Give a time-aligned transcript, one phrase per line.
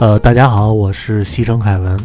[0.00, 1.96] 呃，大家好，我是西城凯文，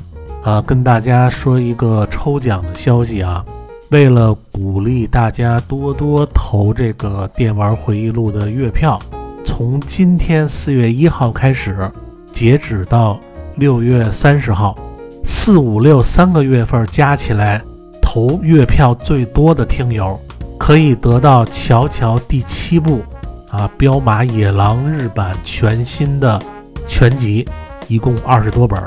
[0.44, 3.44] 啊，跟大家说一个抽奖的消息啊。
[3.90, 9.00] 为了鼓励大家多多投这个电玩回忆录的月票，
[9.44, 11.92] 从今天四月一号开始，
[12.32, 13.20] 截止到
[13.56, 14.78] 六月三十号，
[15.24, 17.60] 四五六三个月份加起来
[18.00, 20.18] 投月票最多的听友，
[20.60, 23.02] 可以得到《乔乔》第七部
[23.50, 26.40] 啊，《彪马野狼》日版全新的
[26.86, 27.44] 全集。
[27.90, 28.82] 一共二十多本，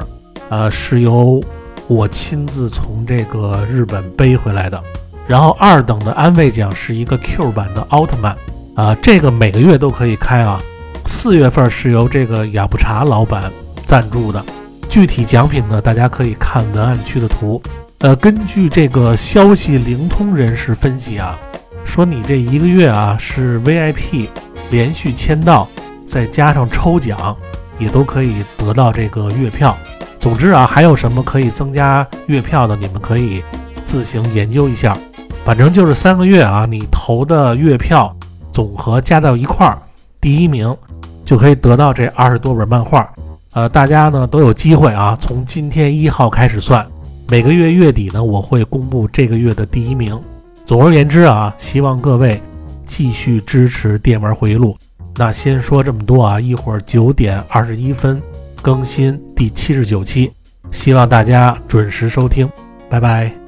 [0.48, 1.42] 呃，是由
[1.88, 4.83] 我亲自从这个日本背回来的。
[5.27, 8.37] 然后二等的安慰奖是一个 Q 版的奥特曼，
[8.75, 10.61] 啊，这个每个月都可以开啊。
[11.05, 13.51] 四月份是由这个雅布茶老板
[13.84, 14.45] 赞助的，
[14.88, 17.61] 具体奖品呢，大家可以看文案区的图。
[17.98, 21.37] 呃，根据这个消息灵通人士分析啊，
[21.84, 24.28] 说你这一个月啊是 VIP
[24.70, 25.69] 连续签到，
[26.06, 27.37] 再加上抽奖。
[27.78, 29.77] 也都可以得到这个月票。
[30.20, 33.42] 总之啊，还有什么可以增加月票的，你们可以
[33.84, 34.97] 自行研究一下。
[35.45, 38.15] 反正就是三个月啊，你投的月票
[38.53, 39.77] 总和加到一块儿，
[40.20, 40.77] 第一名
[41.25, 43.12] 就可以得到这二十多本漫画。
[43.53, 46.87] 呃，大家呢都有机会啊，从今天一号开始算，
[47.28, 50.17] 每个月月底呢我会公布这个月的第一名。
[50.65, 52.41] 总而言之啊，希望各位
[52.84, 54.77] 继续支持电玩回忆录。
[55.17, 58.21] 那先说这么多啊，一会儿九点二十一分
[58.63, 60.33] 更新第七十九期，
[60.71, 62.49] 希望大家准时收听，
[62.89, 63.42] 拜拜。